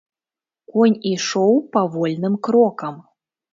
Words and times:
Конь 0.77 0.95
ішоў 1.11 1.53
павольным 1.79 2.41
крокам. 2.49 3.01